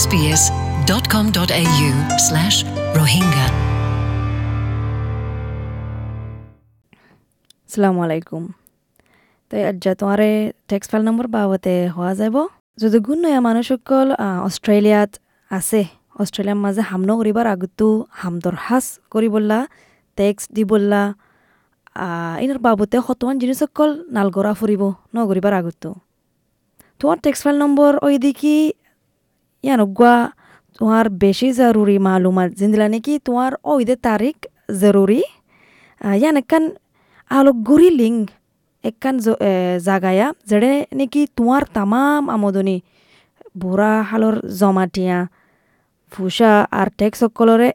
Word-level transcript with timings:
sbs.com.au 0.00 1.88
slash 2.26 2.56
Rohingya. 2.98 3.46
আসসালামু 7.68 8.00
আলাইকুম 8.06 8.44
তাই 9.50 9.62
আজ্জা 9.70 9.92
তোমারে 10.00 10.30
টেক্স 10.70 10.86
ফাইল 10.90 11.02
নম্বৰ 11.08 11.26
বাবতে 11.36 11.74
হোৱা 11.96 12.12
যাব 12.20 12.36
যদি 12.78 12.98
গুণ 13.06 13.18
নয়া 13.24 13.40
মানুহসকল 13.46 14.08
আহ, 14.16 14.38
অষ্ট্ৰেলিয়াত 14.48 15.10
আছে 15.50 15.80
অষ্ট্ৰেলিয়াৰ 16.22 16.58
মাজে 16.64 16.82
হাম 16.90 17.02
নকৰিবাৰ 17.10 17.46
আগতো 17.54 17.86
হাম 18.20 18.34
দৰখাস্ত 18.44 18.90
কৰিবলা 19.12 19.58
টেক্স 20.18 20.42
দিবলা 20.56 21.02
ইনাৰ 22.42 22.58
বাবতে 22.66 22.96
সতমান 23.06 23.36
জিনিসকল 23.42 23.90
নালগৰা 24.16 24.52
ফুৰিব 24.60 24.82
নকৰিবাৰ 25.16 25.52
আগতো। 25.60 25.90
তোমাৰ 27.00 27.16
টেক্স 27.24 27.40
ফাইল 27.44 27.56
নম্বৰ 27.64 27.92
ওই 28.06 28.14
দেখি 28.26 28.54
ইয়ানো 29.64 29.84
গোৱা 29.92 30.14
তোমাৰ 30.78 31.04
বেছি 31.20 31.48
জৰুৰী 31.58 31.96
মালুমাত 32.06 32.48
যেনদিলা 32.58 32.86
নেকি 32.94 33.14
তোমাৰ 33.26 33.50
অইদে 33.64 33.96
তাৰিখ 34.06 34.36
জৰুৰী 34.80 35.20
ইয়ান 36.14 36.34
এখন 36.36 36.62
আলু 37.30 37.50
গুৰি 37.68 37.88
লিংক 38.00 38.22
একখান 38.84 39.16
জাগায়া 39.86 40.26
যেনে 40.48 40.72
নেকি 40.92 41.22
তোমাৰ 41.36 41.62
তামাম 41.74 42.22
আমোদনী 42.30 42.76
বুঢ়া 43.56 43.92
শালৰ 44.08 44.36
জমাটিয়া 44.58 45.18
ফুচা 46.12 46.52
আৰু 46.72 46.90
টেক্সসকলৰে 46.98 47.68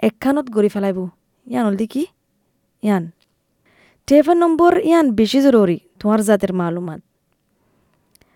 একখানত 0.00 0.46
গুৰি 0.54 0.68
পেলাইব 0.74 0.98
ইয়ান 1.46 1.64
হ'ল 1.66 1.76
কি 1.92 2.02
ইয়ান 2.82 3.02
টেফন 4.08 4.36
নম্বৰ 4.42 4.72
ইয়ান 4.80 5.06
বেছি 5.18 5.38
জৰুৰী 5.46 5.78
তোমাৰ 6.00 6.18
জাতিৰ 6.28 6.52
মালুমাত 6.60 7.00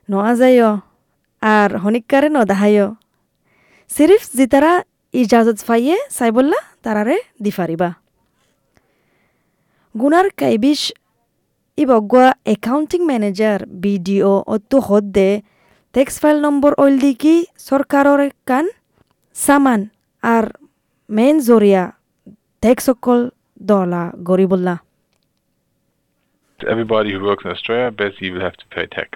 নোৱা 0.09 0.33
যায় 0.41 0.57
অ' 0.69 0.77
আর 1.55 1.71
হনিকারে 1.83 2.29
নদাহাইও 2.37 2.89
সিরিফ 3.91 4.23
জিতারা 4.39 4.73
ইজাজত 5.15 5.59
ফাইয়ে 5.69 5.97
চাইবল্লা 6.17 6.61
তারারে 6.85 7.17
দি 7.45 7.51
ফারিবা 7.57 7.89
গুনার 9.95 10.27
কাইবিশ 10.41 10.81
ইবগুয়া 11.79 12.29
একাউন্টিং 12.55 13.01
ম্যানেজার 13.11 13.61
বিডিও 13.85 14.33
অতো 14.55 14.79
হদ্দে 14.89 15.31
টেক্স 15.95 16.15
ফাইল 16.23 16.39
নম্বর 16.47 16.73
ওইল 16.83 16.95
দিকি 17.05 17.35
সরকারর 17.69 18.21
কান 18.49 18.67
সামান 19.37 19.81
আর 20.23 20.45
মেন 21.09 21.37
জরিয়া 21.49 21.85
টেক্স 22.63 22.85
সকল 22.89 23.19
দলা 23.71 24.05
গরিবল্লা 24.31 24.77
Everybody 26.61 27.11
who 27.13 27.21
works 27.23 27.45
in 27.45 27.51
Australia, 27.51 27.89
basically 27.95 28.31
will 28.31 28.47
have 28.49 28.59
to 28.63 28.67
pay 28.75 28.87
tax. 28.89 29.11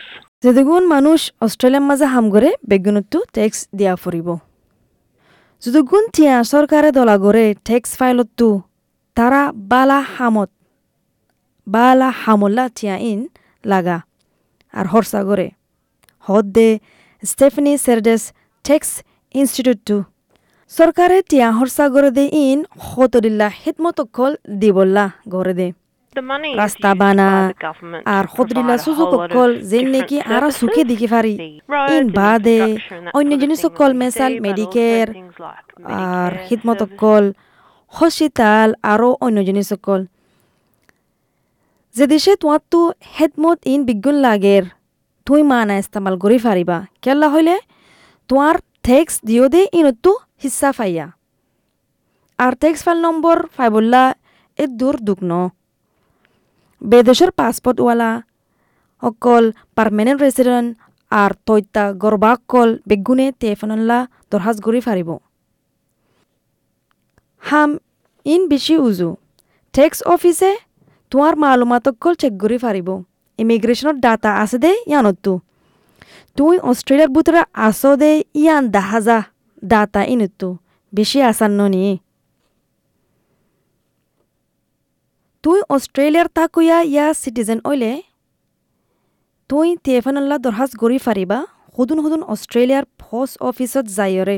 যেদেগুণ 0.44 0.84
মানুষ 0.86 1.32
অস্ট্রেলিয়ার 1.40 1.82
মাঝে 1.82 2.04
হাম 2.04 2.30
করে 2.30 2.52
বেগুনতো 2.68 3.18
ট্যাক্স 3.32 3.68
দিয়া 3.74 3.96
ফুরিব 3.96 4.28
যদুগুণ 5.62 6.04
টিয়া 6.12 6.44
সরকারে 6.44 6.92
দলা 6.92 7.16
গড়ে 7.18 7.54
ট্যাক্স 7.64 7.90
ফাইলতো 7.96 8.60
তারা 9.14 9.52
বালা 9.52 10.00
হামত, 10.16 10.50
বালা 11.66 12.10
হামল্লা 12.10 12.68
টিয়া 12.68 12.96
ইন 12.96 13.28
লাগা 13.64 14.00
আর 14.72 14.86
হরসা 14.86 15.20
গড়ে 15.24 15.50
হদ 16.20 16.46
দে 16.52 16.78
স্টেফনি 17.22 17.78
সেরডেস 17.78 18.22
ট্যাক্স 18.64 18.90
ইনস্টিটিউটটো 19.34 20.02
সরকারে 20.68 21.22
টিয়া 21.22 21.48
হরসা 21.52 21.88
গড়ে 21.88 22.10
দে 22.10 22.24
ইন 22.32 22.64
হতদিল্লা 22.78 23.48
হিতমতকল 23.64 24.32
দিবল্লা 24.60 25.04
গড়ে 25.28 25.54
দে। 25.54 25.79
রাস্তা 26.16 26.90
খদ্রিলা 28.28 28.74
provide 28.74 28.80
a 28.80 28.84
সুযোগ 28.86 29.08
যেন 29.70 29.84
different 29.84 29.94
নেকি 29.94 30.16
আরা 30.34 30.48
সুখে 30.60 30.82
দিকে 30.90 31.06
পারি 31.06 31.34
ইন 31.94 32.04
বাদে 32.18 32.60
অন্য 33.14 33.32
জিনিস 33.42 33.58
that 33.60 33.92
মেসাল 33.94 34.32
like 34.34 34.76
আর 36.02 36.30
services. 36.32 36.82
অকল 36.86 37.24
হসপিটাল 37.92 38.68
আরও 38.92 39.08
অন্য 39.20 39.38
জিনিস 39.48 39.68
অকল 39.72 40.00
যে 41.94 42.04
দেশে 42.06 42.32
তোমার 42.36 42.60
তো 42.72 42.80
হেদমত 43.14 43.58
ইন 43.72 43.80
বিজ্ঞান 43.88 44.16
লাগের 44.26 44.64
তুই 45.26 45.40
মানা 45.42 45.74
ইস্তেমাল 45.82 46.14
করি 46.22 46.38
ফারিবা 46.38 46.78
কেলা 47.02 47.28
হইলে 47.34 47.54
তোমার 48.30 48.54
ট্যাক্স 48.86 49.14
দিও 49.28 49.44
দে 49.54 49.62
ইনতো 49.78 50.12
হিস্সা 50.42 50.70
ফাইয়া 50.78 51.06
আর 52.38 52.52
ট্যাক্স 52.62 52.80
ফাইল 52.84 52.98
নম্বর 53.06 53.36
ফাইবল্লা 53.56 54.02
এ 54.58 54.64
দূর 54.80 54.96
দুগ্ন 55.02 55.32
বেদেশের 56.82 57.30
পাসপোর্টওয়ালা 57.30 58.10
অকল 59.02 59.44
পার্মানেন্ট 59.74 60.20
রেসিডেন্ট 60.22 60.68
আর 61.12 61.30
তৈতা 61.46 61.84
গর্বাকল 61.92 62.68
বেগুনে 62.86 63.26
তেফনল্লা 63.40 63.98
দরহাজ 64.30 64.56
গড়ি 64.60 64.80
ফারিব 64.80 65.10
হাম 67.42 67.70
ইন 68.26 68.42
বেশি 68.48 68.74
উজু। 68.78 69.08
টেক্স 69.74 69.98
অফিসে 70.06 70.52
তোমার 71.12 71.34
মালুমাতকল 71.36 72.12
চেক 72.14 72.32
করি 72.40 72.58
ফারিব 72.58 72.88
ইমিগ্রেশনের 73.38 73.96
ডাটা 74.00 74.30
আছে 74.42 74.58
দে 74.58 74.72
ইয়ানতো 74.90 75.32
তুই 76.36 76.54
অস্ট্রেলিয়ার 76.62 77.10
ভিতরে 77.16 77.40
আসো 77.68 77.92
দে 77.96 78.12
ইয়ান 78.34 78.62
দাহাজা 78.70 79.18
ডাটা 79.62 80.00
ইনতো 80.04 80.48
বেশি 80.92 81.18
আসান্ন 81.22 81.60
নিয়ে 81.66 81.92
তুই 85.44 85.58
অস্ট্ৰেলিয়াৰ 85.74 86.28
তাকুয়া 86.38 86.78
ইয়া 86.92 87.06
সিটিজেন 87.22 87.60
ওইলে 87.70 87.92
তুই 89.50 89.68
তেফানল্লা 89.86 90.36
দৰহাজ 90.46 90.70
গড়ি 90.82 90.98
ফাৰিবা 91.06 91.38
সদুন 91.76 91.98
সদুন 92.04 92.22
অস্ট্ৰেলিয়াৰ 92.34 92.84
পোস্ট 93.02 93.34
অফিসত 93.48 93.84
যায়ৰে 93.98 94.36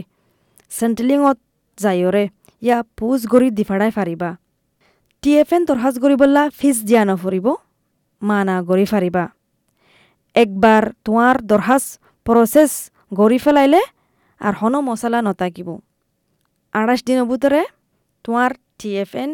চেণ্ট্ৰেলিঙত 0.71 1.39
যায়ৰে 1.79 2.25
ইয়া 2.65 2.79
পোজ 2.99 3.21
গড়ি 3.33 3.49
দিফাৰাই 3.59 3.91
ফাৰিবা। 3.97 4.31
টি 5.23 5.31
এফ 5.43 5.51
এন 5.57 5.63
দৰখাস্ত 5.71 5.97
কৰিবলা 6.05 6.43
ফিজ 6.59 6.77
দিয়া 6.89 7.03
নফৰিব 7.11 7.47
মানা 8.23 8.57
গড়ি 8.69 8.87
ফাৰিবা। 8.93 9.25
একবাৰ 10.37 10.83
তোমাৰ 11.07 11.35
দৰখাস্ত 11.51 11.91
প্ৰচেছ 12.27 12.73
গড়ি 13.19 13.39
পেলাইলে 13.45 13.83
আৰু 14.41 14.57
হন 14.61 14.75
মচলা 14.89 15.19
নতাকিব। 15.27 15.69
আঠাইছ 16.75 17.01
দিনৰ 17.09 17.27
ভিতৰে 17.31 17.63
তোমাৰ 18.25 18.51
টি 18.79 18.91
এফ 19.05 19.13
এন 19.23 19.31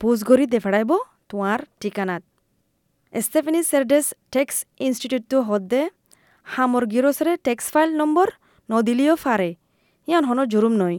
পোজ 0.00 0.18
গড়ি 0.28 0.46
দেফাৰাইব 0.54 0.90
তোমাৰ 1.30 1.58
ঠিকানাত। 1.80 2.22
ষ্টেফেনি 3.26 3.60
সেরডেস 3.70 4.06
টেক্স 4.34 4.56
ইনস্টিটিউটটো 4.86 5.38
হদ্দে 5.48 5.82
হামর 6.46 6.84
গিরসরে 6.92 7.32
টেক্স 7.46 7.64
ফাইল 7.72 7.90
নম্বর 8.00 8.26
নদিলেও 8.68 9.14
ফারে 9.24 9.50
ইয়ান 10.08 10.24
হন 10.28 10.38
জুরুম 10.52 10.74
নয় 10.82 10.98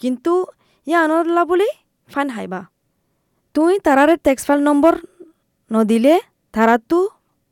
কিন্তু 0.00 0.32
ইয়ানরলা 0.86 1.42
বলি 1.50 1.68
ফাইন 2.08 2.28
হাইবা। 2.36 2.60
তুই 3.54 3.72
তারারে 3.86 4.14
টেক্স 4.26 4.42
ফাইল 4.48 4.60
নম্বর 4.68 4.94
নদিলে 5.70 6.14
তারাতো 6.54 6.98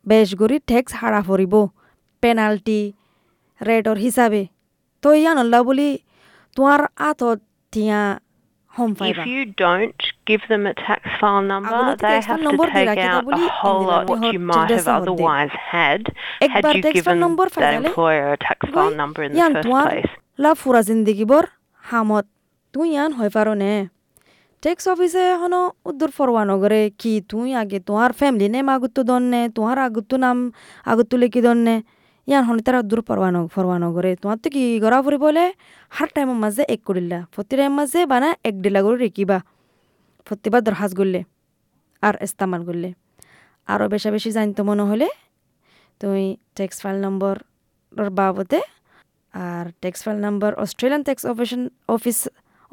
বেশ 0.07 0.29
গরি 0.41 0.57
টেক্স 0.71 0.91
হারা 1.01 1.21
ফরিব 1.29 1.55
পেনাল্টি 2.23 2.81
রেটর 3.61 3.97
হিসাবে 4.05 4.43
তো 5.03 5.09
ইয়ানল্লা 5.21 5.61
বলি 5.69 5.89
তোমার 6.57 6.81
আতত 7.09 7.39
ফাইবা 8.99 9.23
If 9.25 9.33
you 9.35 9.45
don't 9.65 10.01
give 10.30 10.44
them 10.52 10.64
a 10.72 10.74
tax 10.86 11.02
file 11.20 11.42
number, 11.44 11.70
Agulo 11.70 11.98
they 11.98 12.08
tax 12.08 12.26
file 12.26 12.32
have 12.32 12.40
to 12.40 12.46
number 12.48 12.68
take 12.68 12.88
diraki 12.88 13.08
out 13.12 13.26
dabuli 13.26 13.46
a 13.46 13.54
whole 13.60 13.82
indila 13.82 13.92
lot 13.92 14.04
ni 14.06 14.12
what 14.12 14.20
hot 14.24 14.34
you 14.36 14.42
might 14.50 14.56
childesa 14.58 14.92
have 14.92 15.04
hodde. 15.04 15.14
otherwise 15.14 15.54
had 15.74 16.02
Ekbar 16.46 16.52
had 16.56 16.76
you 16.76 16.82
tax 16.82 16.84
file 16.84 16.94
given 16.98 17.20
number 17.26 17.46
that 17.46 17.56
fazale, 17.56 17.86
employer 17.86 18.28
a 18.36 18.38
tax 18.48 18.60
file 18.74 18.90
Tuই 18.90 18.98
number 19.04 19.22
in 19.26 19.30
the 19.32 19.38
Ian 19.38 19.54
first 19.54 19.66
তোমার 19.66 19.86
place. 19.90 20.12
লা 20.44 20.52
ফুরা 20.62 20.82
জিন্দিগিবর 20.90 21.44
হামত 21.84 22.26
তুই 22.74 22.88
ইয়ান 22.96 23.12
হয় 23.18 23.32
পারো 23.38 23.54
নে 23.64 23.72
text 24.64 24.84
অফিসে 24.94 25.26
হন 25.42 25.54
উদ্দুর 25.90 26.12
ফরওয়া 26.18 26.44
নগরে 26.52 26.82
কি 27.02 27.14
তুই 27.32 27.50
আগে 27.62 27.78
তোমার 27.88 28.10
ফ্যামিলি 28.20 28.48
নেম 28.56 28.68
আগুত্তু 28.76 29.02
দন্নে 29.10 29.42
তোমার 29.56 29.78
আগুত্তু 29.88 30.16
নাম 30.26 30.38
আগুত্তু 30.92 31.16
লিখি 31.24 31.42
দন্নে 31.48 31.76
ইয়ান 32.28 32.44
হন 32.48 32.58
তারা 32.66 32.80
উদ্দুর 32.84 33.02
ফরওয়া 33.08 33.30
নগ 33.36 33.46
ফরওয়া 33.56 33.78
নগরে 33.86 34.12
তোমার 34.22 34.38
তো 34.44 34.48
কি 34.56 34.64
গড়া 34.84 35.00
ফুরি 35.06 35.18
বলে 35.26 35.44
হার 35.92 36.10
টাইমের 36.16 36.38
মাঝে 36.44 36.64
এক 36.74 36.82
করিল্লা 36.88 37.20
প্রতি 37.34 37.54
টাইম 37.60 37.72
মাঝে 37.80 38.00
বানা 38.12 38.30
এক 38.50 38.56
ডিলা 38.64 38.80
করে 38.86 38.98
রেখিবা 39.06 39.38
প্রতিবার 40.27 40.61
দরখাস্ত 40.63 40.95
করলে 40.97 41.21
আর 42.03 42.15
ইস্তেমাল 42.23 42.63
করলে। 42.69 42.89
আরও 43.69 43.87
বেশা 43.89 44.11
বেশি 44.11 44.31
জানতে 44.33 44.61
মনে 44.63 44.85
হলে 44.91 45.09
তুই 46.01 46.23
টেক্স 46.57 46.77
ফাইল 46.83 46.99
নম্বর 47.07 47.35
বাবদে 48.19 48.61
আর 49.35 49.65
tax 49.83 49.99
file 50.05 50.19
number 50.21 50.51
Australian 50.55 51.03
tax 51.03 51.23
অফিসন 51.27 51.63
office 51.89 52.19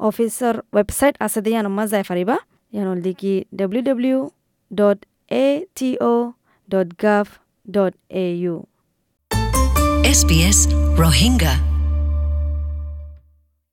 অফিসৰ 0.00 0.54
website 0.76 1.14
আছে 1.20 1.38
দে 1.44 1.50
ইয়াৰ 1.50 1.64
নাম্বাৰ 1.68 1.86
যাই 1.88 2.02
পাৰিবা 2.10 2.36
ইয়াৰ 2.72 2.86
হ'ল 2.90 3.00
কি 3.20 3.32
W 3.54 3.82
W 3.82 4.18
dot 4.70 4.98
A 5.30 5.46
T 5.76 5.90
O' 6.12 6.22
dot 6.68 6.88
gov 7.02 7.26
dot 7.66 7.92
A 8.24 8.26
U 8.42 8.56
SBS 10.18 10.58
Rohingya 11.02 11.73